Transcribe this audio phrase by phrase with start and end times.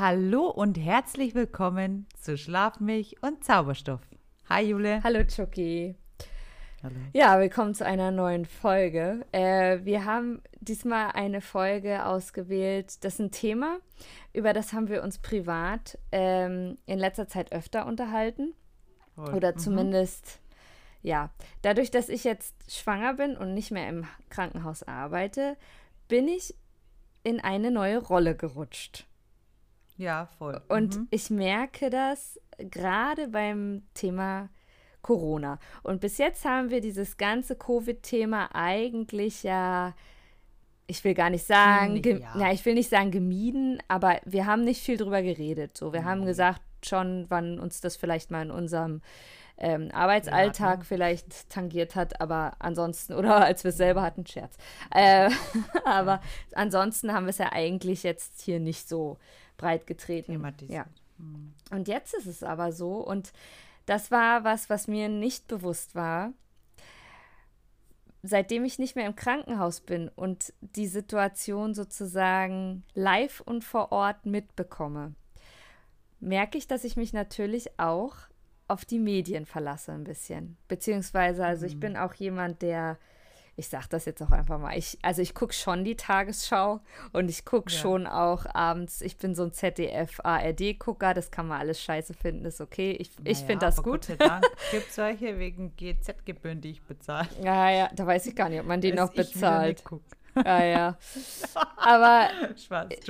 [0.00, 4.00] Hallo und herzlich willkommen zu Schlafmilch und Zauberstoff.
[4.48, 5.02] Hi Jule.
[5.04, 5.94] Hallo Chucky.
[6.82, 6.94] Hallo.
[7.12, 9.26] Ja, willkommen zu einer neuen Folge.
[9.32, 13.04] Äh, wir haben diesmal eine Folge ausgewählt.
[13.04, 13.76] Das ist ein Thema,
[14.32, 18.54] über das haben wir uns privat ähm, in letzter Zeit öfter unterhalten.
[19.16, 19.34] Voll.
[19.34, 19.58] Oder mhm.
[19.58, 20.40] zumindest,
[21.02, 21.28] ja,
[21.60, 25.58] dadurch, dass ich jetzt schwanger bin und nicht mehr im Krankenhaus arbeite,
[26.08, 26.54] bin ich
[27.22, 29.04] in eine neue Rolle gerutscht.
[30.00, 30.60] Ja, voll.
[30.68, 31.08] Und mhm.
[31.10, 34.48] ich merke das gerade beim Thema
[35.02, 35.58] Corona.
[35.82, 39.94] Und bis jetzt haben wir dieses ganze Covid-Thema eigentlich ja,
[40.86, 42.32] ich will gar nicht sagen, ja.
[42.34, 45.76] na, ich will nicht sagen gemieden, aber wir haben nicht viel drüber geredet.
[45.76, 46.06] So, wir mhm.
[46.06, 49.02] haben gesagt schon, wann uns das vielleicht mal in unserem
[49.58, 54.56] ähm, Arbeitsalltag ja, vielleicht tangiert hat, aber ansonsten, oder als wir es selber hatten, Scherz.
[54.90, 55.30] Äh,
[55.84, 56.22] aber
[56.54, 59.18] ansonsten haben wir es ja eigentlich jetzt hier nicht so
[59.60, 60.32] breit getreten.
[60.68, 60.86] Ja.
[61.18, 61.52] Hm.
[61.70, 63.32] Und jetzt ist es aber so, und
[63.86, 66.32] das war was, was mir nicht bewusst war.
[68.22, 74.26] Seitdem ich nicht mehr im Krankenhaus bin und die Situation sozusagen live und vor Ort
[74.26, 75.14] mitbekomme,
[76.20, 78.16] merke ich, dass ich mich natürlich auch
[78.68, 80.56] auf die Medien verlasse ein bisschen.
[80.68, 81.80] Beziehungsweise, also ich hm.
[81.80, 82.98] bin auch jemand, der
[83.56, 84.76] ich sage das jetzt auch einfach mal.
[84.76, 86.80] Ich, also ich gucke schon die Tagesschau
[87.12, 87.78] und ich gucke ja.
[87.78, 92.60] schon auch abends, ich bin so ein ZDF-ARD-Gucker, das kann man alles scheiße finden, ist
[92.60, 92.92] okay.
[92.92, 94.06] Ich, naja, ich finde das gut.
[94.08, 97.28] Gibt es solche wegen GZ-Gebühren, die ich bezahle.
[97.42, 99.82] Ja, ja, da weiß ich gar nicht, ob man die noch bezahlt.
[100.36, 100.96] Ja, ja.
[101.76, 102.28] Aber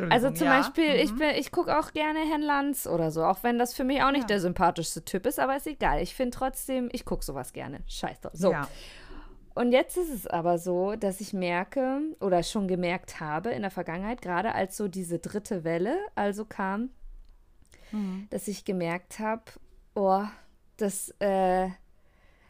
[0.09, 0.59] also zum ja.
[0.59, 1.21] Beispiel, mhm.
[1.21, 4.11] ich, ich gucke auch gerne Herrn Lanz oder so, auch wenn das für mich auch
[4.11, 4.29] nicht ja.
[4.29, 6.03] der sympathischste Typ ist, aber ist egal.
[6.03, 7.81] Ich finde trotzdem, ich gucke sowas gerne.
[7.87, 8.31] Scheiße.
[8.33, 8.53] So.
[8.53, 8.69] Ja.
[9.55, 13.71] Und jetzt ist es aber so, dass ich merke oder schon gemerkt habe in der
[13.71, 16.91] Vergangenheit, gerade als so diese dritte Welle also kam,
[17.91, 18.27] mhm.
[18.31, 19.43] dass ich gemerkt habe,
[19.95, 20.25] oh,
[20.77, 21.69] das äh,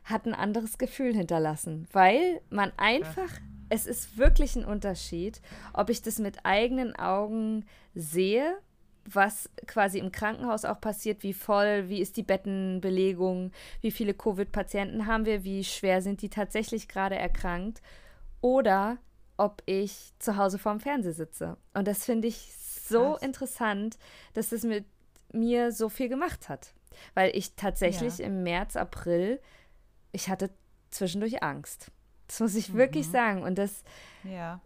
[0.05, 3.41] hat ein anderes Gefühl hinterlassen, weil man einfach, ja.
[3.71, 5.41] es ist wirklich ein Unterschied,
[5.73, 8.57] ob ich das mit eigenen Augen sehe
[9.15, 15.07] was quasi im Krankenhaus auch passiert, wie voll, wie ist die Bettenbelegung, wie viele Covid-Patienten
[15.07, 17.83] haben wir, wie schwer sind die tatsächlich gerade erkrankt
[18.41, 18.99] oder
[19.37, 21.57] ob ich zu Hause vorm Fernseher sitze.
[21.73, 23.23] Und das finde ich so Krass.
[23.23, 23.99] interessant,
[24.35, 24.85] dass es mit
[25.33, 26.75] mir so viel gemacht hat.
[27.15, 28.27] Weil ich tatsächlich ja.
[28.27, 29.41] im März, April,
[30.13, 30.51] ich hatte
[30.91, 31.91] zwischendurch Angst.
[32.27, 32.79] Das muss ich mhm.
[32.79, 33.43] wirklich sagen.
[33.43, 33.83] Und das,
[34.25, 34.61] ja.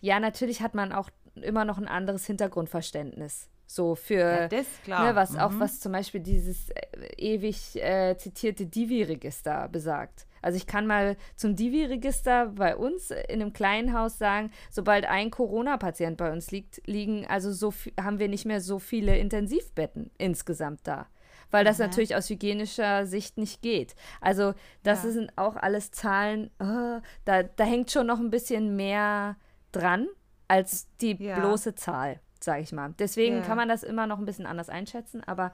[0.00, 1.10] ja, natürlich hat man auch
[1.42, 3.48] immer noch ein anderes Hintergrundverständnis.
[3.68, 4.48] So für,
[4.86, 5.40] ja, ne, was mhm.
[5.40, 6.76] auch was zum Beispiel dieses äh,
[7.16, 10.26] ewig äh, zitierte Divi-Register besagt.
[10.40, 15.32] Also ich kann mal zum Divi-Register bei uns in einem kleinen Haus sagen, sobald ein
[15.32, 20.80] Corona-Patient bei uns liegt, liegen, also so haben wir nicht mehr so viele Intensivbetten insgesamt
[20.84, 21.08] da.
[21.50, 21.86] Weil das ja.
[21.86, 23.96] natürlich aus hygienischer Sicht nicht geht.
[24.20, 25.10] Also, das ja.
[25.10, 29.36] sind auch alles Zahlen, oh, da, da hängt schon noch ein bisschen mehr
[29.72, 30.08] dran
[30.48, 31.38] als die ja.
[31.38, 32.94] bloße Zahl, sage ich mal.
[32.98, 33.42] Deswegen ja.
[33.42, 35.52] kann man das immer noch ein bisschen anders einschätzen, aber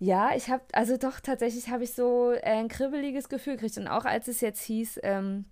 [0.00, 3.78] ja, ich habe, also doch, tatsächlich habe ich so ein kribbeliges Gefühl gekriegt.
[3.78, 5.44] Und auch als es jetzt hieß, ähm,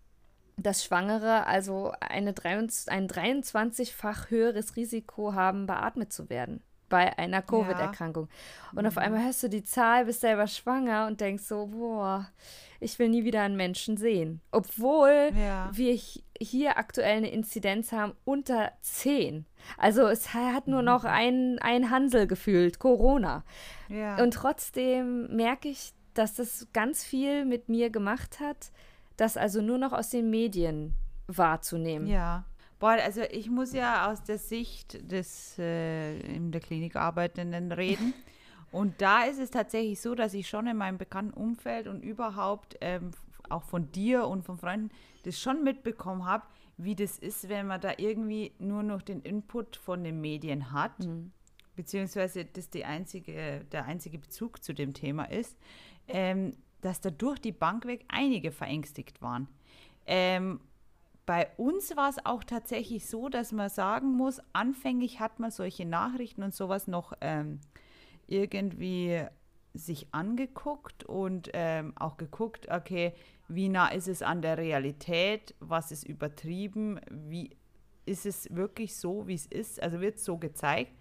[0.56, 7.42] dass Schwangere also eine 23, ein 23-fach höheres Risiko haben, beatmet zu werden bei einer
[7.42, 8.28] Covid-Erkrankung.
[8.28, 8.78] Ja.
[8.78, 8.88] Und mhm.
[8.88, 12.28] auf einmal hörst du die Zahl, bist selber schwanger und denkst so, boah,
[12.80, 14.40] ich will nie wieder einen Menschen sehen.
[14.50, 15.70] Obwohl ja.
[15.72, 15.98] wir
[16.40, 19.46] hier aktuell eine Inzidenz haben unter 10.
[19.78, 21.10] Also es hat nur noch mhm.
[21.10, 23.44] ein, ein Hansel gefühlt, Corona.
[23.88, 24.22] Ja.
[24.22, 28.70] Und trotzdem merke ich, dass das ganz viel mit mir gemacht hat,
[29.16, 30.94] das also nur noch aus den Medien
[31.26, 32.06] wahrzunehmen.
[32.06, 32.44] Ja.
[32.78, 38.12] Boah, also ich muss ja aus der Sicht des äh, in der Klinik Arbeitenden reden.
[38.70, 42.76] Und da ist es tatsächlich so, dass ich schon in meinem bekannten Umfeld und überhaupt
[42.80, 43.12] ähm,
[43.48, 44.90] auch von dir und von Freunden
[45.22, 46.44] das schon mitbekommen habe,
[46.76, 50.98] wie das ist, wenn man da irgendwie nur noch den Input von den Medien hat,
[50.98, 51.32] mhm.
[51.74, 55.56] beziehungsweise das die einzige, der einzige Bezug zu dem Thema ist,
[56.08, 59.48] ähm, dass da durch die Bank weg einige verängstigt waren.
[60.06, 60.60] Ähm,
[61.26, 65.84] bei uns war es auch tatsächlich so, dass man sagen muss, anfänglich hat man solche
[65.84, 67.60] Nachrichten und sowas noch ähm,
[68.28, 69.24] irgendwie
[69.74, 73.12] sich angeguckt und ähm, auch geguckt, okay,
[73.48, 77.50] wie nah ist es an der Realität, was ist übertrieben, wie
[78.06, 80.92] ist es wirklich so, wie es ist, also wird es so gezeigt.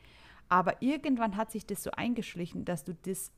[0.50, 3.31] Aber irgendwann hat sich das so eingeschlichen, dass du das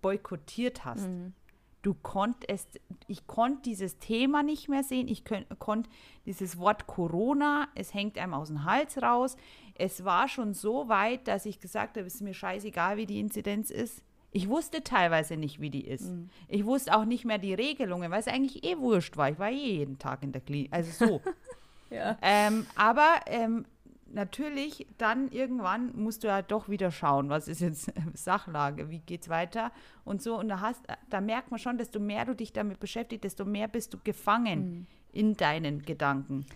[0.00, 1.08] boykottiert hast.
[1.08, 1.34] Mhm.
[1.82, 5.08] Du konntest, ich konnte dieses Thema nicht mehr sehen.
[5.08, 5.24] Ich
[5.58, 5.90] konnte
[6.26, 9.36] dieses Wort Corona, es hängt einem aus dem Hals raus.
[9.74, 13.18] Es war schon so weit, dass ich gesagt habe, es ist mir scheißegal, wie die
[13.18, 14.02] Inzidenz ist.
[14.30, 16.08] Ich wusste teilweise nicht, wie die ist.
[16.08, 16.30] Mhm.
[16.48, 19.28] Ich wusste auch nicht mehr die Regelungen, weil es eigentlich eh wurscht war.
[19.28, 20.72] Ich war eh jeden Tag in der Klinik.
[20.72, 21.20] Also so.
[21.90, 22.16] ja.
[22.22, 23.66] ähm, aber ähm,
[24.12, 29.28] natürlich, dann irgendwann musst du ja doch wieder schauen, was ist jetzt Sachlage, wie geht's
[29.28, 29.72] weiter
[30.04, 30.38] und so.
[30.38, 33.68] Und da hast, da merkt man schon, desto mehr du dich damit beschäftigst, desto mehr
[33.68, 34.86] bist du gefangen mhm.
[35.12, 36.46] in deinen Gedanken.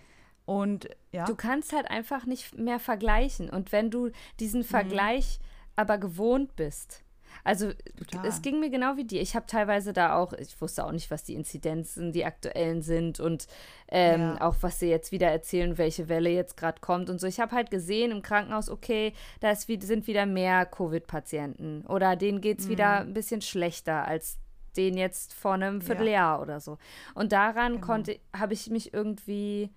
[0.45, 1.25] Und ja.
[1.25, 3.49] Du kannst halt einfach nicht mehr vergleichen.
[3.49, 4.65] Und wenn du diesen mhm.
[4.65, 5.45] Vergleich mhm.
[5.75, 7.03] aber gewohnt bist,
[7.43, 8.25] also Total.
[8.25, 9.21] es ging mir genau wie dir.
[9.21, 13.19] Ich habe teilweise da auch, ich wusste auch nicht, was die Inzidenzen, die aktuellen sind
[13.19, 13.47] und
[13.89, 14.41] ähm, ja.
[14.41, 17.27] auch was sie jetzt wieder erzählen, welche Welle jetzt gerade kommt und so.
[17.27, 22.41] Ich habe halt gesehen im Krankenhaus, okay, da ist, sind wieder mehr Covid-Patienten oder denen
[22.41, 22.71] geht es mhm.
[22.71, 24.37] wieder ein bisschen schlechter als
[24.75, 26.41] den jetzt vor einem Vierteljahr ja.
[26.41, 26.77] oder so.
[27.15, 27.85] Und daran genau.
[27.85, 29.71] konnte, habe ich mich irgendwie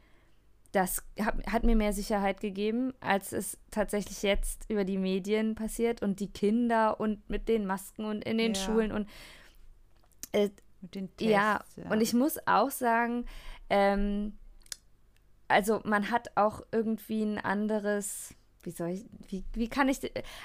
[0.72, 6.02] das hat, hat, mir mehr Sicherheit gegeben, als es tatsächlich jetzt über die Medien passiert
[6.02, 8.60] und die Kinder und mit den Masken und in den ja.
[8.60, 9.08] Schulen und
[10.32, 10.50] äh,
[10.80, 13.26] mit den Tests, ja, ja, und ich muss auch sagen,
[13.68, 14.38] ähm,
[15.48, 19.98] also man hat auch irgendwie ein anderes, wie soll ich, wie, wie kann ich,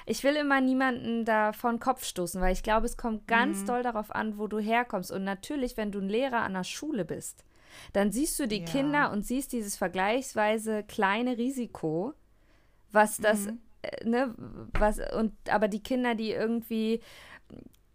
[0.04, 3.60] ich will immer niemanden da vor den Kopf stoßen, weil ich glaube, es kommt ganz
[3.60, 3.66] mhm.
[3.66, 5.12] doll darauf an, wo du herkommst.
[5.12, 7.44] Und natürlich, wenn du ein Lehrer an der Schule bist,
[7.92, 8.64] dann siehst du die ja.
[8.64, 12.14] Kinder und siehst dieses vergleichsweise kleine Risiko,
[12.92, 13.58] was das, mhm.
[13.82, 14.34] äh, ne,
[14.72, 17.00] was, und aber die Kinder, die irgendwie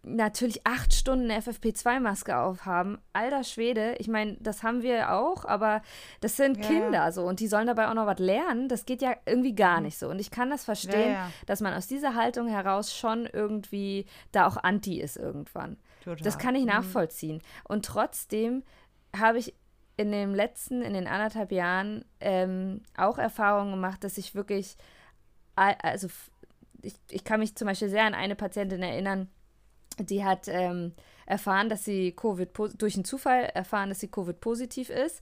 [0.04, 2.98] natürlich acht Stunden FFP2-Maske aufhaben.
[3.13, 5.81] Alter Schwede, ich meine, das haben wir auch, aber
[6.22, 7.12] das sind ja, Kinder ja.
[7.12, 8.68] so und die sollen dabei auch noch was lernen.
[8.68, 9.86] Das geht ja irgendwie gar mhm.
[9.86, 10.10] nicht so.
[10.10, 14.48] Und ich kann das verstehen, ja, dass man aus dieser Haltung heraus schon irgendwie da
[14.48, 15.78] auch anti ist irgendwann.
[16.04, 16.24] Total.
[16.24, 16.69] Das kann ich mhm.
[16.69, 17.42] nachvollziehen.
[17.63, 18.63] Und trotzdem
[19.16, 19.54] habe ich
[20.01, 24.77] in den letzten, in den anderthalb Jahren ähm, auch Erfahrungen gemacht, dass ich wirklich,
[25.56, 26.07] also
[26.81, 29.30] ich, ich kann mich zum Beispiel sehr an eine Patientin erinnern,
[30.00, 30.94] die hat ähm,
[31.25, 35.21] erfahren, dass sie Covid, durch einen Zufall erfahren, dass sie Covid-positiv ist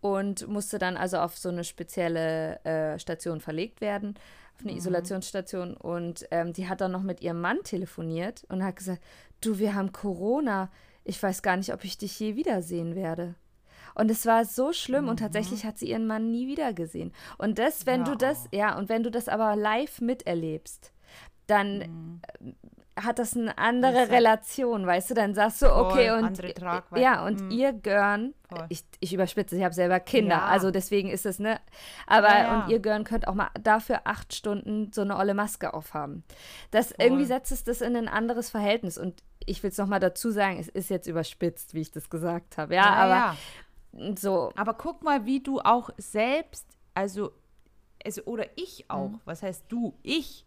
[0.00, 4.18] und musste dann also auf so eine spezielle äh, Station verlegt werden,
[4.54, 4.78] auf eine mhm.
[4.78, 5.74] Isolationsstation.
[5.74, 9.02] Und ähm, die hat dann noch mit ihrem Mann telefoniert und hat gesagt,
[9.40, 10.70] du, wir haben Corona.
[11.04, 13.34] Ich weiß gar nicht, ob ich dich je wiedersehen werde.
[13.94, 15.10] Und es war so schlimm mhm.
[15.10, 17.12] und tatsächlich hat sie ihren Mann nie wieder gesehen.
[17.38, 18.06] Und das, wenn ja.
[18.06, 20.92] du das, ja, und wenn du das aber live miterlebst,
[21.46, 22.20] dann mhm.
[22.98, 25.14] hat das eine andere Relation, weißt du?
[25.14, 26.40] Dann sagst du, okay, und
[26.96, 27.50] ja, und mhm.
[27.50, 28.34] ihr Görn,
[28.68, 30.46] ich, ich überspitze, ich habe selber Kinder, ja.
[30.46, 31.60] also deswegen ist es, ne?
[32.06, 32.62] Aber ja, ja.
[32.64, 36.24] und ihr Görn könnt auch mal dafür acht Stunden so eine olle Maske aufhaben.
[36.70, 36.96] Das Voll.
[37.00, 40.58] irgendwie setzt es das in ein anderes Verhältnis und ich will es nochmal dazu sagen,
[40.60, 42.74] es ist jetzt überspitzt, wie ich das gesagt habe.
[42.74, 43.36] Ja, aber
[44.16, 44.52] so.
[44.56, 47.32] Aber guck mal, wie du auch selbst, also,
[48.04, 49.20] also oder ich auch, mhm.
[49.24, 50.44] was heißt du, ich,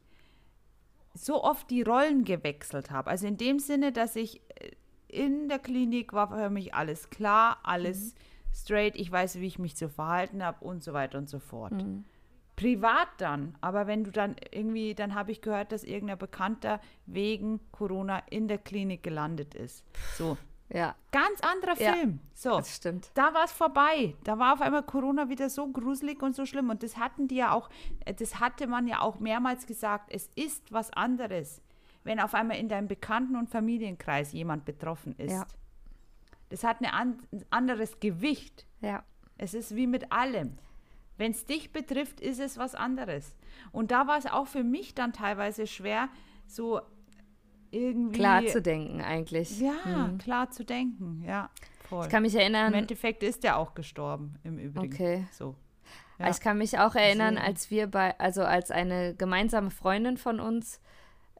[1.13, 3.09] so oft die Rollen gewechselt habe.
[3.09, 4.71] Also in dem Sinne, dass ich äh,
[5.07, 8.19] in der Klinik war für mich alles klar, alles mhm.
[8.53, 11.71] straight, ich weiß, wie ich mich zu verhalten habe und so weiter und so fort.
[11.71, 12.05] Mhm.
[12.55, 17.59] Privat dann, aber wenn du dann irgendwie, dann habe ich gehört, dass irgendein Bekannter wegen
[17.71, 19.83] Corona in der Klinik gelandet ist.
[20.17, 20.37] So,
[20.69, 20.95] ja.
[21.11, 22.19] Ganz anderer Film.
[22.23, 22.57] Ja, so.
[22.57, 23.11] Das stimmt.
[23.13, 24.15] Da war es vorbei.
[24.23, 26.69] Da war auf einmal Corona wieder so gruselig und so schlimm.
[26.69, 27.69] Und das hatten die ja auch,
[28.03, 30.11] äh, das hatte man ja auch mehrmals gesagt.
[30.11, 31.61] Es ist was anderes,
[32.03, 35.31] wenn auf einmal in deinem Bekannten- und Familienkreis jemand betroffen ist.
[35.31, 35.45] Ja.
[36.49, 38.65] Das hat ein anderes Gewicht.
[38.81, 39.03] Ja.
[39.37, 40.57] Es ist wie mit allem.
[41.17, 43.35] Wenn es dich betrifft, ist es was anderes.
[43.71, 46.09] Und da war es auch für mich dann teilweise schwer,
[46.45, 46.81] so
[47.75, 48.17] irgendwie.
[48.17, 49.59] Klar zu denken, eigentlich.
[49.59, 50.17] Ja, mhm.
[50.17, 51.49] klar zu denken, ja.
[51.89, 52.05] Voll.
[52.05, 52.73] Ich kann mich erinnern.
[52.73, 54.93] Im Endeffekt ist er auch gestorben, im Übrigen.
[54.93, 55.27] Okay.
[55.31, 55.55] So.
[56.17, 56.29] Ja.
[56.29, 60.79] Ich kann mich auch erinnern, als wir bei, also als eine gemeinsame Freundin von uns,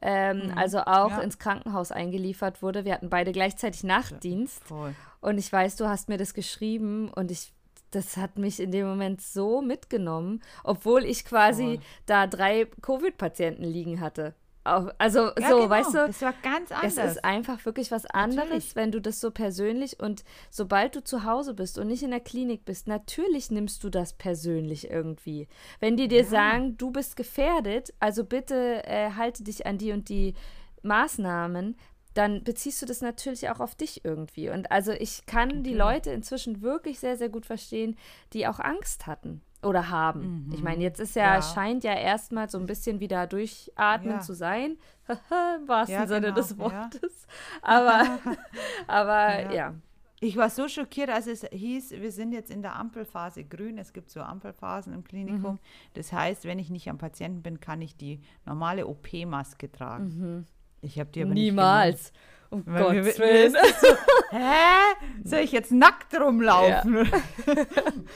[0.02, 0.58] ähm, mhm.
[0.58, 1.20] also auch ja.
[1.20, 2.84] ins Krankenhaus eingeliefert wurde.
[2.84, 4.62] Wir hatten beide gleichzeitig Nachtdienst.
[4.64, 4.94] Voll.
[5.20, 7.52] Und ich weiß, du hast mir das geschrieben und ich
[7.92, 11.78] das hat mich in dem Moment so mitgenommen, obwohl ich quasi Voll.
[12.04, 14.34] da drei Covid-Patienten liegen hatte
[14.66, 15.70] also ja, so, genau.
[15.70, 15.98] weißt du?
[16.08, 16.96] Es war ganz anders.
[16.96, 18.76] Es ist einfach wirklich was anderes, natürlich.
[18.76, 22.20] wenn du das so persönlich und sobald du zu Hause bist und nicht in der
[22.20, 25.48] Klinik bist, natürlich nimmst du das persönlich irgendwie.
[25.80, 26.28] Wenn die dir ja.
[26.28, 30.34] sagen, du bist gefährdet, also bitte äh, halte dich an die und die
[30.82, 31.76] Maßnahmen,
[32.14, 34.48] dann beziehst du das natürlich auch auf dich irgendwie.
[34.48, 37.96] Und also ich kann die Leute inzwischen wirklich sehr, sehr gut verstehen,
[38.32, 40.46] die auch Angst hatten oder haben.
[40.46, 40.52] Mhm.
[40.54, 44.20] Ich meine, jetzt ist ja, ja, scheint ja erstmal so ein bisschen wieder durchatmen ja.
[44.20, 44.78] zu sein.
[45.08, 46.34] Im wahrsten ja, Sinne genau.
[46.34, 47.26] des Wortes.
[47.62, 48.18] Aber,
[48.86, 49.74] aber ja.
[50.18, 53.76] Ich war so schockiert, als es hieß, wir sind jetzt in der Ampelphase grün.
[53.76, 55.52] Es gibt so Ampelphasen im Klinikum.
[55.52, 55.58] Mhm.
[55.92, 60.04] Das heißt, wenn ich nicht am Patienten bin, kann ich die normale OP-Maske tragen.
[60.04, 60.46] Mhm.
[60.80, 62.12] Ich habe die aber Niemals.
[62.48, 63.52] Um Gottes Willen.
[63.52, 63.88] So,
[64.30, 65.24] hä?
[65.24, 67.06] Soll ich jetzt nackt rumlaufen?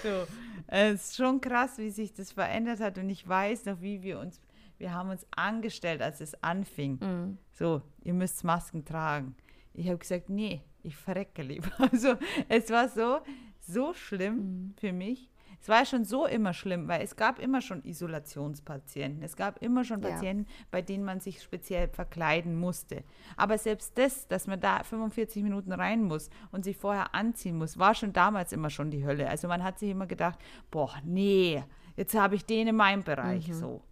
[0.02, 0.26] So.
[0.72, 2.96] Es ist schon krass, wie sich das verändert hat.
[2.96, 4.40] Und ich weiß noch, wie wir uns,
[4.78, 6.98] wir haben uns angestellt, als es anfing.
[7.00, 7.38] Mhm.
[7.52, 9.34] So, ihr müsst Masken tragen.
[9.74, 11.70] Ich habe gesagt, nee, ich verrecke lieber.
[11.92, 12.16] Also
[12.48, 13.20] es war so,
[13.60, 14.74] so schlimm mhm.
[14.78, 15.29] für mich.
[15.61, 19.23] Es war ja schon so immer schlimm, weil es gab immer schon Isolationspatienten.
[19.23, 20.57] Es gab immer schon Patienten, ja.
[20.71, 23.05] bei denen man sich speziell verkleiden musste.
[23.37, 27.79] Aber selbst das, dass man da 45 Minuten rein muss und sich vorher anziehen muss,
[27.79, 29.29] war schon damals immer schon die Hölle.
[29.29, 30.38] Also man hat sich immer gedacht,
[30.71, 31.62] boah, nee,
[31.95, 33.55] jetzt habe ich den in meinem Bereich mhm.
[33.55, 33.83] so.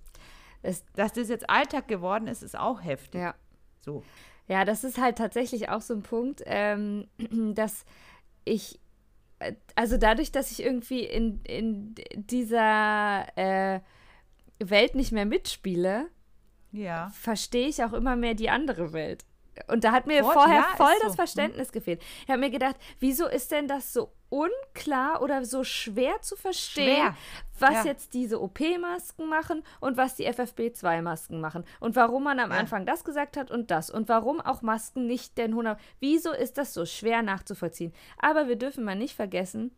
[0.63, 3.21] Es, dass das jetzt Alltag geworden ist, ist auch heftig.
[3.21, 3.35] Ja.
[3.79, 4.03] So.
[4.49, 7.09] Ja, das ist halt tatsächlich auch so ein Punkt, ähm,
[7.55, 7.85] dass
[8.47, 8.81] ich
[9.75, 13.81] also dadurch, dass ich irgendwie in, in dieser äh,
[14.59, 16.09] Welt nicht mehr mitspiele,
[16.73, 17.11] ja.
[17.11, 19.25] verstehe ich auch immer mehr die andere Welt.
[19.67, 21.17] Und da hat mir Voll, vorher ja, voll das so.
[21.17, 21.73] Verständnis hm.
[21.73, 22.03] gefehlt.
[22.25, 26.97] Ich habe mir gedacht, wieso ist denn das so unklar oder so schwer zu verstehen,
[26.97, 27.17] schwer.
[27.59, 27.85] was ja.
[27.85, 32.59] jetzt diese OP-Masken machen und was die FFB2-Masken machen und warum man am ja.
[32.59, 35.79] Anfang das gesagt hat und das und warum auch Masken nicht den 100.
[36.01, 37.93] Wieso ist das so schwer nachzuvollziehen?
[38.19, 39.73] Aber wir dürfen mal nicht vergessen,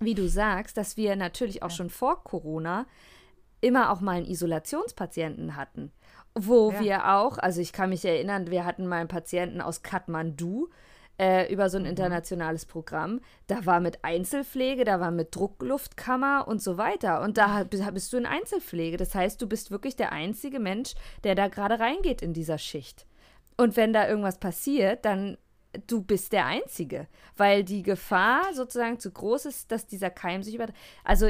[0.00, 1.76] wie du sagst, dass wir natürlich auch ja.
[1.76, 2.86] schon vor Corona
[3.60, 5.92] immer auch mal einen Isolationspatienten hatten
[6.36, 10.66] wo wir auch, also ich kann mich erinnern, wir hatten mal einen Patienten aus Kathmandu
[10.66, 10.72] äh,
[11.50, 11.90] über so ein mhm.
[11.90, 13.20] internationales Programm.
[13.46, 17.22] Da war mit Einzelpflege, da war mit Druckluftkammer und so weiter.
[17.22, 18.96] Und da bist du in Einzelpflege.
[18.96, 23.06] Das heißt, du bist wirklich der einzige Mensch, der da gerade reingeht in dieser Schicht.
[23.56, 25.38] Und wenn da irgendwas passiert, dann
[25.86, 27.06] du bist der Einzige,
[27.36, 30.66] weil die Gefahr sozusagen zu groß ist, dass dieser Keim sich über.
[31.04, 31.28] Also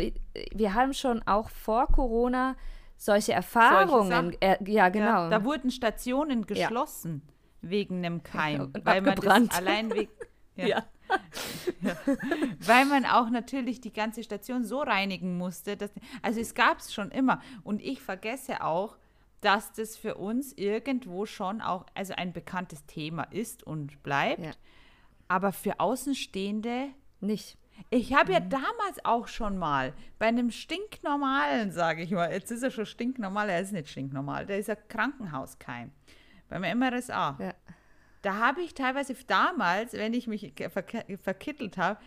[0.52, 2.56] wir haben schon auch vor Corona
[2.96, 4.10] solche Erfahrungen.
[4.10, 5.24] Solche äh, ja, genau.
[5.24, 7.33] Ja, da wurden Stationen geschlossen ja.
[7.70, 9.24] Wegen einem Keim, Und weil abgebrannt.
[9.24, 10.10] man das allein wegen
[10.56, 10.66] ja.
[11.82, 11.96] ja.
[12.60, 15.76] Weil man auch natürlich die ganze Station so reinigen musste.
[15.76, 15.90] Dass,
[16.22, 17.40] also es gab es schon immer.
[17.62, 18.96] Und ich vergesse auch,
[19.40, 24.58] dass das für uns irgendwo schon auch also ein bekanntes Thema ist und bleibt.
[25.28, 26.88] Aber für Außenstehende
[27.20, 27.58] nicht.
[27.90, 28.50] Ich habe ja mhm.
[28.50, 33.48] damals auch schon mal bei einem stinknormalen, sage ich mal, jetzt ist er schon stinknormal,
[33.48, 35.90] er ist nicht stinknormal, der ist ja Krankenhauskeim
[36.48, 37.36] beim MRSA.
[37.40, 37.53] Ja.
[38.24, 40.54] Da habe ich teilweise damals, wenn ich mich
[41.22, 42.00] verkittelt habe,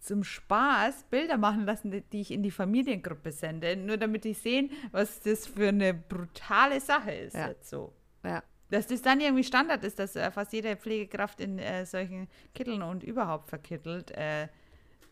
[0.00, 4.72] zum Spaß Bilder machen lassen, die ich in die Familiengruppe sende, nur damit ich sehen,
[4.90, 7.54] was das für eine brutale Sache ist ja.
[7.60, 7.92] so.
[8.24, 8.42] Ja.
[8.70, 12.82] Dass das dann irgendwie Standard ist, dass äh, fast jede Pflegekraft in äh, solchen Kitteln
[12.82, 14.48] und überhaupt verkittelt äh,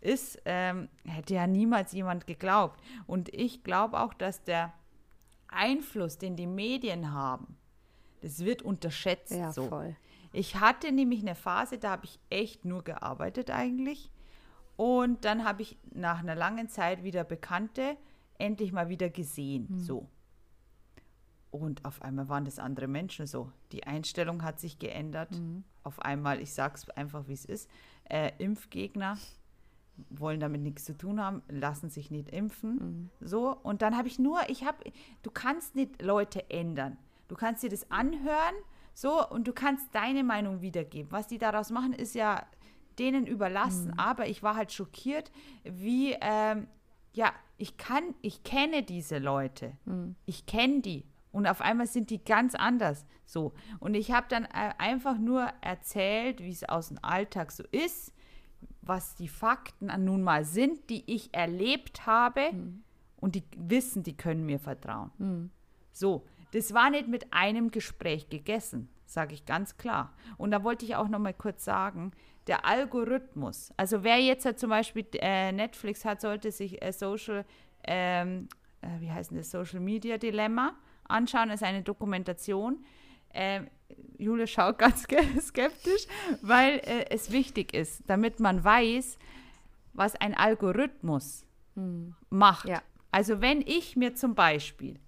[0.01, 2.81] ist, ähm, hätte ja niemals jemand geglaubt.
[3.07, 4.73] Und ich glaube auch, dass der
[5.47, 7.57] Einfluss, den die Medien haben,
[8.23, 9.31] das wird unterschätzt.
[9.31, 9.69] Ja, so.
[9.69, 9.95] voll.
[10.33, 14.11] Ich hatte nämlich eine Phase, da habe ich echt nur gearbeitet eigentlich.
[14.77, 17.97] Und dann habe ich nach einer langen Zeit wieder Bekannte
[18.39, 19.67] endlich mal wieder gesehen.
[19.69, 19.79] Mhm.
[19.79, 20.09] So.
[21.51, 23.51] Und auf einmal waren das andere Menschen so.
[23.73, 25.33] Die Einstellung hat sich geändert.
[25.33, 25.65] Mhm.
[25.83, 27.69] Auf einmal, ich sage es einfach, wie es ist,
[28.05, 29.19] äh, Impfgegner
[30.09, 32.75] wollen damit nichts zu tun haben, lassen sich nicht impfen.
[32.75, 33.11] Mhm.
[33.21, 34.79] So, und dann habe ich nur, ich habe,
[35.23, 36.97] du kannst nicht Leute ändern.
[37.29, 38.55] Du kannst dir das anhören,
[38.95, 41.11] so, und du kannst deine Meinung wiedergeben.
[41.13, 42.47] Was die daraus machen, ist ja
[42.99, 43.89] denen überlassen.
[43.89, 43.99] Mhm.
[43.99, 45.31] Aber ich war halt schockiert,
[45.65, 46.67] wie, ähm,
[47.13, 49.73] ja, ich kann, ich kenne diese Leute.
[49.85, 50.17] Mhm.
[50.27, 51.05] Ich kenne die.
[51.33, 53.07] Und auf einmal sind die ganz anders.
[53.25, 53.53] So.
[53.79, 58.13] Und ich habe dann äh, einfach nur erzählt, wie es aus dem Alltag so ist
[58.83, 62.83] was die Fakten nun mal sind, die ich erlebt habe mhm.
[63.17, 65.11] und die wissen, die können mir vertrauen.
[65.19, 65.51] Mhm.
[65.93, 70.13] So, das war nicht mit einem Gespräch gegessen, sage ich ganz klar.
[70.37, 72.13] Und da wollte ich auch noch mal kurz sagen,
[72.47, 77.45] der Algorithmus, also wer jetzt ja zum Beispiel äh, Netflix hat, sollte sich äh, Social,
[77.85, 78.49] ähm,
[78.81, 82.85] äh, wie heißt das, Social Media Dilemma anschauen, das ist eine Dokumentation.
[83.33, 83.69] Ähm,
[84.19, 85.07] Jule schaut ganz
[85.41, 86.07] skeptisch,
[86.43, 89.19] weil äh, es wichtig ist, damit man weiß,
[89.93, 92.15] was ein Algorithmus hm.
[92.31, 92.69] macht.
[92.69, 92.83] Ja.
[93.11, 94.99] Also wenn ich mir zum Beispiel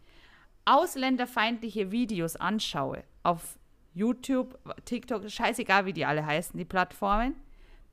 [0.65, 3.59] ausländerfeindliche Videos anschaue auf
[3.95, 7.37] YouTube, TikTok, scheißegal, wie die alle heißen, die Plattformen,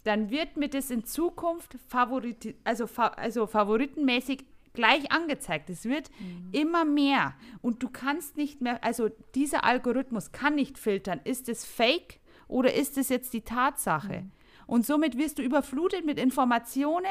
[0.04, 5.70] dann wird mir das in Zukunft Favoriti also, also favoritenmäßig gleich angezeigt.
[5.70, 6.50] Es wird mhm.
[6.52, 7.34] immer mehr.
[7.62, 12.74] Und du kannst nicht mehr, also dieser Algorithmus kann nicht filtern, ist es fake oder
[12.74, 14.22] ist es jetzt die Tatsache?
[14.22, 14.32] Mhm.
[14.68, 17.06] Und somit wirst du überflutet mit Informationen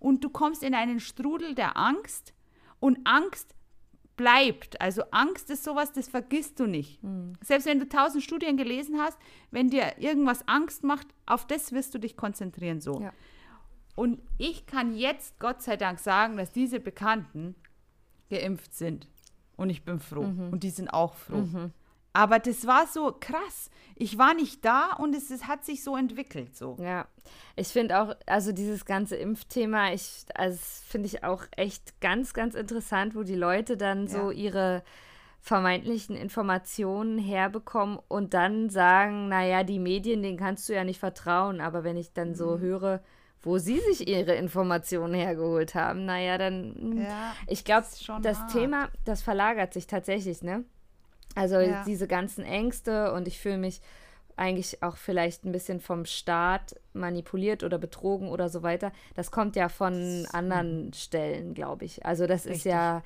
[0.00, 2.32] und du kommst in einen Strudel der Angst.
[2.80, 3.54] Und Angst
[4.16, 4.80] bleibt.
[4.80, 7.02] Also Angst ist sowas, das vergisst du nicht.
[7.02, 7.34] Mhm.
[7.42, 9.18] Selbst wenn du tausend Studien gelesen hast,
[9.50, 13.00] wenn dir irgendwas Angst macht, auf das wirst du dich konzentrieren so.
[13.00, 13.12] Ja.
[13.94, 17.54] Und ich kann jetzt Gott sei Dank sagen, dass diese Bekannten
[18.30, 19.08] geimpft sind.
[19.56, 20.24] Und ich bin froh.
[20.24, 20.52] Mhm.
[20.52, 21.36] Und die sind auch froh.
[21.36, 21.72] Mhm.
[22.12, 23.70] Aber das war so krass.
[23.94, 26.56] Ich war nicht da und es, es hat sich so entwickelt.
[26.56, 26.76] So.
[26.80, 27.06] Ja,
[27.56, 32.54] ich finde auch, also dieses ganze Impfthema, ich, also finde ich auch echt ganz, ganz
[32.54, 34.38] interessant, wo die Leute dann so ja.
[34.38, 34.82] ihre
[35.40, 41.60] vermeintlichen Informationen herbekommen und dann sagen, naja, die Medien, denen kannst du ja nicht vertrauen.
[41.60, 42.60] Aber wenn ich dann so mhm.
[42.60, 43.02] höre,
[43.42, 47.86] wo sie sich ihre Informationen hergeholt haben, naja, dann, ja, ich glaube,
[48.22, 48.52] das hart.
[48.52, 50.64] Thema, das verlagert sich tatsächlich, ne?
[51.34, 51.84] Also ja.
[51.84, 53.80] diese ganzen Ängste und ich fühle mich
[54.36, 58.92] eigentlich auch vielleicht ein bisschen vom Staat manipuliert oder betrogen oder so weiter.
[59.14, 62.04] Das kommt ja von anderen Stellen, glaube ich.
[62.04, 62.56] Also das Richtig.
[62.56, 63.02] ist ja,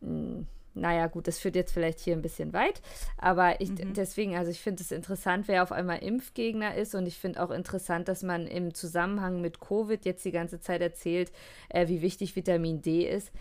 [0.00, 2.80] hm, naja, gut, das führt jetzt vielleicht hier ein bisschen weit,
[3.18, 3.92] aber ich mhm.
[3.92, 7.50] deswegen, also ich finde es interessant, wer auf einmal Impfgegner ist und ich finde auch
[7.50, 11.30] interessant, dass man im Zusammenhang mit Covid jetzt die ganze Zeit erzählt,
[11.68, 13.32] äh, wie wichtig Vitamin D ist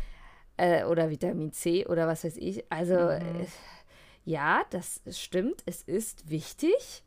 [0.57, 2.69] äh, oder Vitamin C oder was weiß ich.
[2.69, 3.09] Also mhm.
[3.09, 3.45] äh,
[4.23, 7.03] ja, das stimmt, es ist wichtig,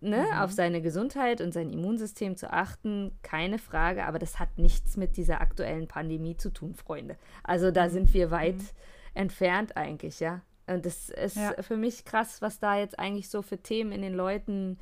[0.00, 0.38] ne, mhm.
[0.38, 5.16] auf seine Gesundheit und sein Immunsystem zu achten, keine Frage, aber das hat nichts mit
[5.16, 7.16] dieser aktuellen Pandemie zu tun, Freunde.
[7.42, 7.90] Also da mhm.
[7.90, 8.68] sind wir weit mhm.
[9.14, 10.42] entfernt eigentlich, ja.
[10.66, 11.54] Und das ist ja.
[11.62, 14.78] für mich krass, was da jetzt eigentlich so für Themen in den Leuten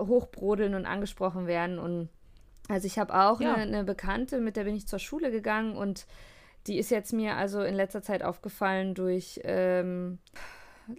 [0.00, 1.78] hochbrodeln und angesprochen werden.
[1.80, 2.08] Und
[2.68, 3.54] also ich habe auch ja.
[3.54, 6.06] eine, eine Bekannte, mit der bin ich zur Schule gegangen und
[6.66, 10.18] die ist jetzt mir also in letzter Zeit aufgefallen durch ähm,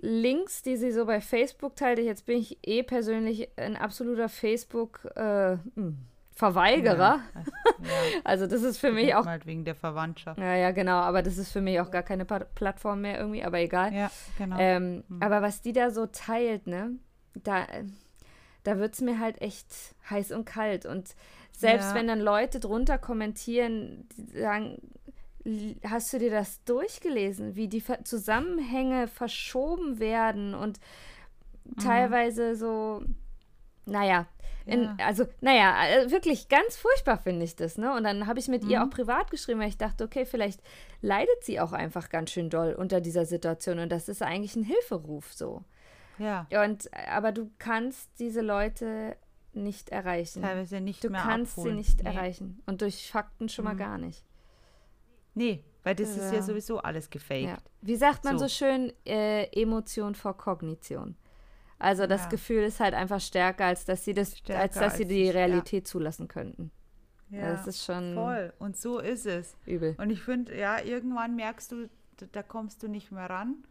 [0.02, 2.02] Links, die sie so bei Facebook teilte.
[2.02, 5.98] Jetzt bin ich eh persönlich ein absoluter Facebook äh, hm,
[6.38, 7.20] Verweigerer.
[7.34, 8.22] Ja, ja.
[8.24, 10.40] also das ist für mich auch halt wegen der Verwandtschaft.
[10.40, 10.98] Ja, ja, genau.
[10.98, 13.44] Aber das ist für mich auch gar keine pa Plattform mehr irgendwie.
[13.44, 13.94] Aber egal.
[13.94, 14.58] Ja, genau.
[14.60, 15.24] Ähm, mhm.
[15.24, 16.92] Aber was die da so teilt, ne,
[17.34, 17.66] da,
[18.64, 20.86] da wird es mir halt echt heiß und kalt.
[20.86, 21.16] Und
[21.54, 21.96] selbst ja.
[21.96, 24.78] wenn dann Leute drunter kommentieren, die sagen,
[25.84, 30.80] hast du dir das durchgelesen, wie die Zusammenhänge verschoben werden und
[31.64, 31.82] mhm.
[31.82, 33.04] teilweise so,
[33.86, 34.28] naja,
[34.66, 34.98] in, ja.
[35.00, 37.96] also, naja, äh, wirklich ganz furchtbar finde ich das, ne?
[37.96, 38.70] Und dann habe ich mit mhm.
[38.70, 40.62] ihr auch privat geschrieben, weil ich dachte, okay, vielleicht
[41.02, 44.64] leidet sie auch einfach ganz schön doll unter dieser Situation und das ist eigentlich ein
[44.64, 45.64] Hilferuf so.
[46.20, 46.48] Ja.
[46.64, 49.16] Und, aber du kannst diese Leute
[49.54, 50.42] nicht erreichen.
[50.42, 51.72] Teilweise nicht du mehr Du kannst abholen.
[51.72, 52.10] sie nicht nee.
[52.10, 52.62] erreichen.
[52.66, 53.72] Und durch Fakten schon mhm.
[53.72, 54.27] mal gar nicht.
[55.38, 56.26] Nee, weil das ja.
[56.26, 57.44] ist ja sowieso alles gefaked.
[57.44, 57.58] Ja.
[57.82, 61.16] Wie sagt man so, so schön, äh, Emotion vor Kognition.
[61.80, 62.30] Also das ja.
[62.30, 65.30] Gefühl ist halt einfach stärker, als dass sie das, stärker als dass als sie die
[65.30, 66.72] Realität zulassen könnten.
[67.30, 68.54] Ja, das ist schon voll.
[68.58, 69.56] Und so ist es.
[69.66, 69.96] Übel.
[69.98, 71.90] Und ich finde, ja, irgendwann merkst du,
[72.32, 73.64] da kommst du nicht mehr ran.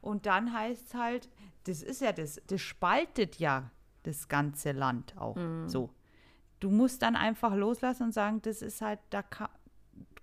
[0.00, 1.28] Und dann heißt es halt,
[1.64, 3.70] das ist ja das, das spaltet ja
[4.02, 5.68] das ganze Land auch mhm.
[5.68, 5.90] so.
[6.60, 9.48] Du musst dann einfach loslassen und sagen, das ist halt, da kann,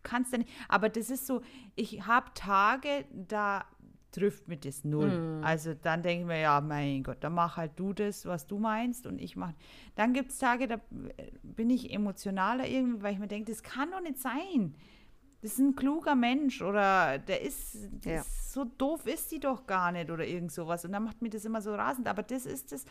[0.03, 0.49] kannst ja nicht.
[0.67, 1.41] Aber das ist so,
[1.75, 3.65] ich habe Tage, da
[4.11, 5.39] trifft mir das null.
[5.39, 5.43] Mm.
[5.43, 8.59] Also dann denke ich mir, ja, mein Gott, dann mach halt du das, was du
[8.59, 9.55] meinst und ich mache.
[9.95, 10.79] Dann gibt es Tage, da
[11.43, 14.75] bin ich emotionaler irgendwie, weil ich mir denke, das kann doch nicht sein.
[15.41, 18.23] Das ist ein kluger Mensch oder der ist, ja.
[18.23, 20.85] so doof ist die doch gar nicht oder irgend sowas.
[20.85, 22.07] Und dann macht mir das immer so rasend.
[22.07, 22.85] Aber das ist das,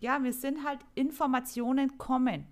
[0.00, 2.46] ja, wir sind halt, Informationen kommen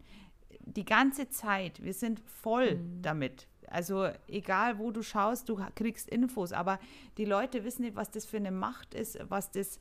[0.67, 1.83] die ganze Zeit.
[1.83, 3.03] Wir sind voll mm.
[3.03, 3.49] damit.
[3.71, 6.79] Also egal, wo du schaust, du kriegst Infos, aber
[7.17, 9.79] die Leute wissen nicht, was das für eine Macht ist, was das,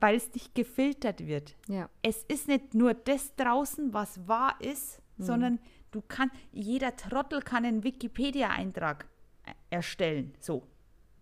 [0.00, 1.56] weil es nicht gefiltert wird.
[1.68, 1.90] Ja.
[2.02, 5.24] Es ist nicht nur das draußen, was wahr ist, mhm.
[5.24, 5.58] sondern
[5.90, 9.06] du kannst, jeder Trottel kann einen Wikipedia-Eintrag
[9.44, 10.32] äh, erstellen.
[10.40, 10.62] So.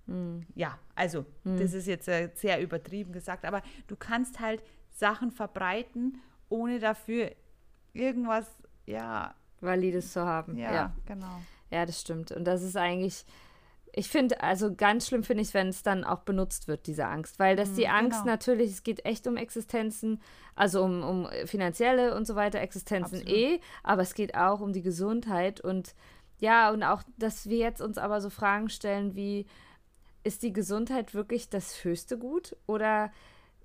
[0.07, 0.47] Mhm.
[0.55, 1.57] Ja, also, mhm.
[1.57, 7.33] das ist jetzt äh, sehr übertrieben gesagt, aber du kannst halt Sachen verbreiten, ohne dafür
[7.95, 8.47] irgendwas,
[8.85, 9.35] ja.
[9.61, 10.59] Valides zu haben.
[10.59, 10.97] Ja, ja.
[11.07, 11.41] genau.
[11.75, 12.31] Ja, das stimmt.
[12.31, 13.25] Und das ist eigentlich,
[13.93, 17.41] ich finde, also ganz schlimm finde ich, wenn es dann auch benutzt wird, diese Angst.
[17.41, 18.33] Weil das die mhm, Angst genau.
[18.33, 20.23] natürlich, es geht echt um Existenzen,
[20.55, 23.37] also um, um finanzielle und so weiter, Existenzen Absolut.
[23.37, 25.95] eh, aber es geht auch um die Gesundheit und
[26.39, 29.47] ja, und auch, dass wir jetzt uns aber so Fragen stellen wie,
[30.25, 33.13] ist die Gesundheit wirklich das höchste Gut oder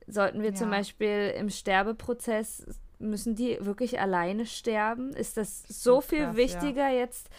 [0.07, 0.55] sollten wir ja.
[0.55, 2.65] zum Beispiel im Sterbeprozess,
[2.99, 5.13] müssen die wirklich alleine sterben?
[5.13, 6.99] Ist das so, so viel krass, wichtiger ja.
[6.99, 7.29] jetzt?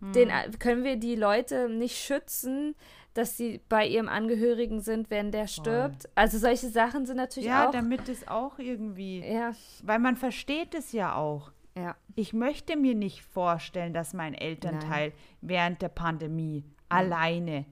[0.00, 0.58] Den, hm.
[0.58, 2.74] können wir die Leute nicht schützen,
[3.14, 6.02] dass sie bei ihrem Angehörigen sind, wenn der stirbt.
[6.02, 6.12] Voll.
[6.14, 7.72] Also solche Sachen sind natürlich ja, auch.
[7.72, 9.20] Ja, damit es auch irgendwie.
[9.20, 9.52] Ja.
[9.82, 11.50] Weil man versteht es ja auch.
[11.76, 11.96] Ja.
[12.14, 15.18] Ich möchte mir nicht vorstellen, dass mein Elternteil Nein.
[15.40, 16.74] während der Pandemie Nein.
[16.88, 17.64] alleine.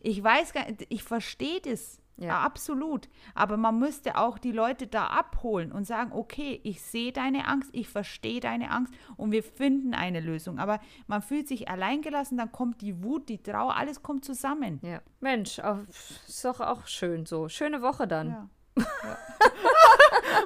[0.00, 2.00] Ich weiß gar nicht, ich verstehe das.
[2.16, 2.40] Ja.
[2.40, 3.08] Absolut.
[3.34, 7.70] Aber man müsste auch die Leute da abholen und sagen, okay, ich sehe deine Angst,
[7.72, 10.58] ich verstehe deine Angst und wir finden eine Lösung.
[10.58, 14.80] Aber man fühlt sich alleingelassen, dann kommt die Wut, die Trauer, alles kommt zusammen.
[14.82, 15.00] Ja.
[15.20, 17.48] Mensch, auch, ist doch auch schön so.
[17.48, 18.28] Schöne Woche dann.
[18.28, 18.48] Ja.
[18.76, 18.84] Ja.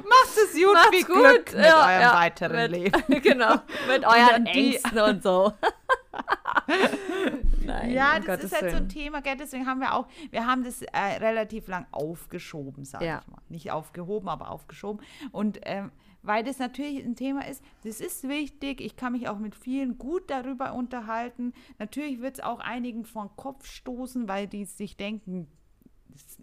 [0.08, 1.16] Macht es gut, Macht's viel gut.
[1.16, 3.04] Glück mit ja, eurem weiteren mit, Leben.
[3.22, 3.54] Genau,
[3.88, 5.52] mit euren Ängsten und so.
[7.68, 8.76] Nein, ja, um das Gottes ist halt Willen.
[8.76, 9.36] so ein Thema, gell?
[9.36, 13.20] deswegen haben wir auch, wir haben das äh, relativ lang aufgeschoben, sag ja.
[13.20, 13.42] ich mal.
[13.48, 15.04] Nicht aufgehoben, aber aufgeschoben.
[15.32, 18.80] Und ähm, weil das natürlich ein Thema ist, das ist wichtig.
[18.80, 21.52] Ich kann mich auch mit vielen gut darüber unterhalten.
[21.78, 25.46] Natürlich wird es auch einigen vor den Kopf stoßen, weil die sich denken,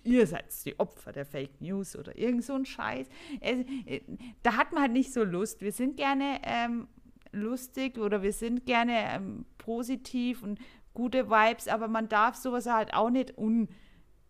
[0.04, 3.08] ihr seid die Opfer der Fake News oder irgend so ein Scheiß.
[3.42, 4.02] Es, äh,
[4.44, 5.62] da hat man halt nicht so Lust.
[5.62, 6.88] Wir sind gerne ähm,
[7.32, 10.60] lustig oder wir sind gerne ähm, positiv und
[10.96, 13.70] gute Vibes, aber man darf sowas halt auch nicht un,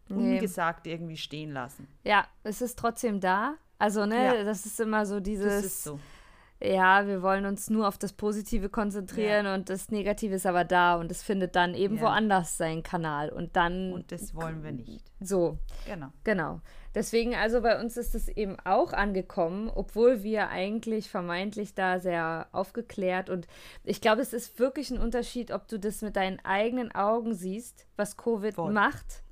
[0.09, 0.91] ungesagt nee.
[0.91, 1.87] irgendwie stehen lassen.
[2.03, 3.55] Ja, es ist trotzdem da.
[3.79, 4.43] Also, ne, ja.
[4.43, 5.53] das ist immer so dieses.
[5.53, 5.99] Das ist so.
[6.73, 9.55] Ja, wir wollen uns nur auf das Positive konzentrieren ja.
[9.55, 12.03] und das Negative ist aber da und es findet dann eben ja.
[12.03, 13.93] woanders seinen Kanal und dann.
[13.93, 15.03] Und das wollen wir nicht.
[15.19, 15.57] So.
[15.85, 16.07] Genau.
[16.23, 16.61] Genau.
[16.95, 22.47] Deswegen, also bei uns ist es eben auch angekommen, obwohl wir eigentlich vermeintlich da sehr
[22.53, 23.47] aufgeklärt und
[23.83, 27.85] ich glaube, es ist wirklich ein Unterschied, ob du das mit deinen eigenen Augen siehst,
[27.97, 28.71] was Covid Voll.
[28.71, 29.23] macht,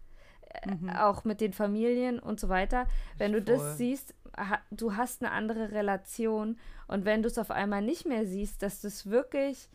[0.49, 0.89] äh, mhm.
[0.89, 2.85] auch mit den Familien und so weiter.
[3.17, 3.55] Wenn du Voll.
[3.55, 6.57] das siehst, ha, du hast eine andere Relation
[6.93, 9.69] und wenn du es auf einmal nicht mehr siehst, dass du es wirklich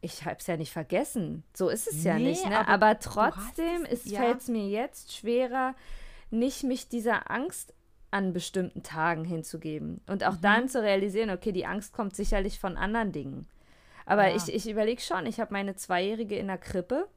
[0.00, 1.42] ich habe es ja nicht vergessen.
[1.54, 2.58] So ist es ja nicht, ne?
[2.58, 4.20] Aber, aber trotzdem ja.
[4.20, 5.74] fällt es mir jetzt schwerer,
[6.30, 7.74] nicht mich dieser Angst
[8.10, 10.00] an bestimmten Tagen hinzugeben.
[10.06, 10.42] Und auch mhm.
[10.42, 13.46] dann zu realisieren, okay, die Angst kommt sicherlich von anderen Dingen.
[14.04, 14.36] Aber ja.
[14.36, 17.08] ich, ich überlege schon, ich habe meine Zweijährige in der Krippe.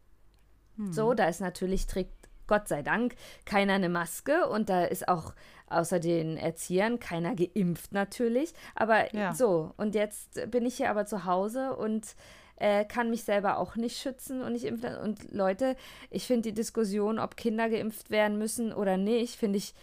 [0.78, 0.92] Mhm.
[0.92, 2.19] So, da ist natürlich, trägt
[2.50, 5.34] Gott sei Dank keiner eine Maske und da ist auch
[5.68, 8.54] außer den Erziehern keiner geimpft natürlich.
[8.76, 9.34] Aber ja.
[9.34, 12.16] so, und jetzt bin ich hier aber zu Hause und
[12.56, 14.98] äh, kann mich selber auch nicht schützen und nicht impfen.
[14.98, 15.76] Und Leute,
[16.10, 19.76] ich finde die Diskussion, ob Kinder geimpft werden müssen oder nicht, finde ich,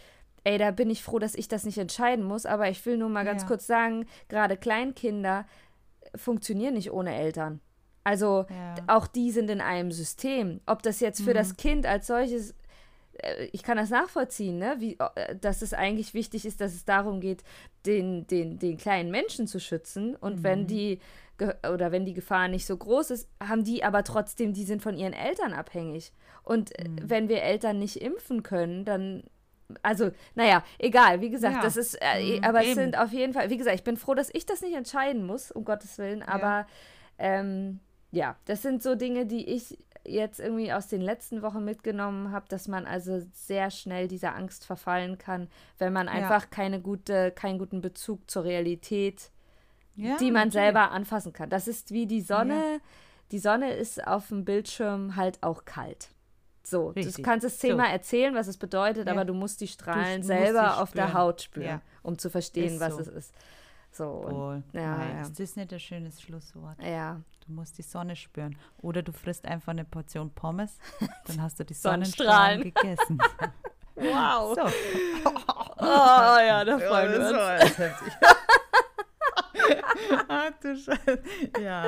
[0.44, 2.46] ey, da bin ich froh, dass ich das nicht entscheiden muss.
[2.46, 3.48] Aber ich will nur mal ganz ja.
[3.48, 5.46] kurz sagen, gerade Kleinkinder
[6.16, 7.60] funktionieren nicht ohne Eltern.
[8.06, 8.76] Also ja.
[8.86, 10.60] auch die sind in einem System.
[10.64, 11.34] Ob das jetzt für mhm.
[11.34, 12.54] das Kind als solches
[13.14, 14.76] äh, ich kann das nachvollziehen, ne?
[14.78, 17.42] Wie, äh, dass es eigentlich wichtig ist, dass es darum geht,
[17.84, 20.14] den, den, den kleinen Menschen zu schützen.
[20.14, 20.44] Und mhm.
[20.44, 21.00] wenn die
[21.70, 24.96] oder wenn die Gefahr nicht so groß ist, haben die aber trotzdem, die sind von
[24.96, 26.12] ihren Eltern abhängig.
[26.44, 26.98] Und äh, mhm.
[27.02, 29.24] wenn wir Eltern nicht impfen können, dann
[29.82, 31.62] also, naja, egal, wie gesagt, ja.
[31.62, 34.14] das ist, äh, mhm, aber es sind auf jeden Fall, wie gesagt, ich bin froh,
[34.14, 36.66] dass ich das nicht entscheiden muss, um Gottes Willen, aber ja,
[37.18, 37.80] ähm,
[38.16, 42.46] ja das sind so Dinge, die ich jetzt irgendwie aus den letzten Wochen mitgenommen habe,
[42.48, 45.48] dass man also sehr schnell dieser Angst verfallen kann,
[45.78, 46.48] wenn man einfach ja.
[46.48, 49.30] keine gute, keinen guten Bezug zur Realität
[49.96, 50.58] ja, die man okay.
[50.58, 51.50] selber anfassen kann.
[51.50, 52.54] Das ist wie die Sonne.
[52.54, 52.78] Ja.
[53.32, 56.08] Die Sonne ist auf dem Bildschirm halt auch kalt.
[56.62, 57.16] So, Richtig.
[57.16, 57.92] du kannst es zehnmal so.
[57.92, 61.80] erzählen, was es bedeutet, aber du musst die Strahlen du selber auf der Haut spüren,
[62.02, 63.00] um zu verstehen, ist was so.
[63.00, 63.34] es ist.
[63.96, 65.22] So, und, ja, ja.
[65.22, 66.76] Ist das nicht ein schönes Schlusswort?
[66.82, 67.22] Ja.
[67.46, 68.56] Du musst die Sonne spüren.
[68.82, 70.78] Oder du frisst einfach eine Portion Pommes,
[71.26, 73.18] dann hast du die Sonnenstrahlen gegessen.
[73.94, 74.54] wow.
[74.54, 74.62] So.
[75.78, 78.12] Oh, ja, da freuen ja, wir uns.
[80.26, 81.22] Ach du Scheiße.
[81.62, 81.84] Ja,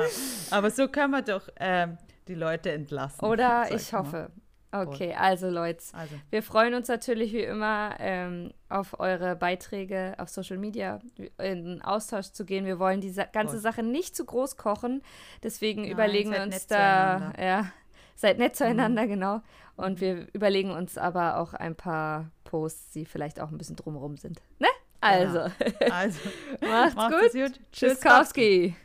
[0.51, 3.25] aber so können wir doch ähm, die Leute entlassen.
[3.25, 4.31] Oder ich hoffe.
[4.71, 6.15] Okay, also Leute, also.
[6.29, 10.99] wir freuen uns natürlich wie immer ähm, auf eure Beiträge auf Social Media,
[11.39, 12.65] in den Austausch zu gehen.
[12.65, 13.61] Wir wollen die ganze Voll.
[13.61, 15.01] Sache nicht zu groß kochen,
[15.41, 17.71] deswegen Nein, überlegen wir uns da, ja,
[18.15, 19.09] seid nett zueinander, mhm.
[19.09, 19.41] genau.
[19.75, 24.17] Und wir überlegen uns aber auch ein paar Posts, die vielleicht auch ein bisschen drumherum
[24.17, 24.41] sind.
[24.59, 24.67] Ne?
[25.01, 25.47] Also,
[25.89, 26.19] also.
[26.61, 27.43] macht's, macht's gut.
[27.43, 27.59] gut.
[27.71, 28.75] Tschüss, Kowski.